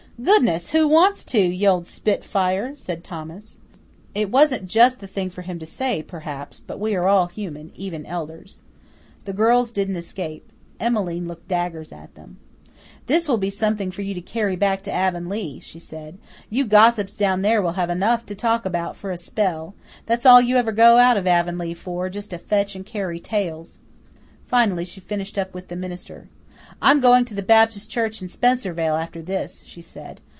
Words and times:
"Goodness, 0.21 0.69
who 0.69 0.87
wants 0.87 1.23
to, 1.25 1.39
you 1.39 1.67
old 1.67 1.87
spitfire?" 1.87 2.75
said 2.75 3.03
Thomas. 3.03 3.57
It 4.13 4.29
wasn't 4.29 4.67
just 4.67 4.99
the 4.99 5.07
thing 5.07 5.31
for 5.31 5.41
him 5.41 5.57
to 5.57 5.65
say, 5.65 6.03
perhaps, 6.03 6.59
but 6.59 6.79
we 6.79 6.93
are 6.93 7.07
all 7.07 7.25
human, 7.25 7.71
even 7.73 8.05
elders. 8.05 8.61
The 9.25 9.33
girls 9.33 9.71
didn't 9.71 9.95
escape. 9.95 10.51
Emmeline 10.79 11.27
looked 11.27 11.47
daggers 11.47 11.91
at 11.91 12.13
them. 12.13 12.37
"This 13.07 13.27
will 13.27 13.39
be 13.39 13.49
something 13.49 13.89
for 13.89 14.03
you 14.03 14.13
to 14.13 14.21
carry 14.21 14.55
back 14.55 14.83
to 14.83 14.91
Avonlea," 14.93 15.59
she 15.59 15.79
said. 15.79 16.19
"You 16.51 16.65
gossips 16.65 17.17
down 17.17 17.41
there 17.41 17.59
will 17.59 17.71
have 17.73 17.89
enough 17.89 18.23
to 18.27 18.35
talk 18.35 18.63
about 18.63 18.95
for 18.95 19.09
a 19.09 19.17
spell. 19.17 19.73
That's 20.05 20.27
all 20.27 20.39
you 20.39 20.55
ever 20.57 20.71
go 20.71 20.99
out 20.99 21.17
of 21.17 21.25
Avonlea 21.25 21.73
for 21.73 22.09
just 22.09 22.29
to 22.29 22.37
fetch 22.37 22.75
and 22.75 22.85
carry 22.85 23.19
tales." 23.19 23.79
Finally 24.45 24.85
she 24.85 24.99
finished 24.99 25.39
up 25.39 25.55
with 25.55 25.69
the 25.69 25.75
minister. 25.75 26.29
"I'm 26.83 26.99
going 26.99 27.25
to 27.25 27.35
the 27.35 27.43
Baptist 27.43 27.91
church 27.91 28.23
in 28.23 28.27
Spencervale 28.27 28.95
after 28.97 29.21
this," 29.21 29.63
she 29.65 29.83
said. 29.83 30.19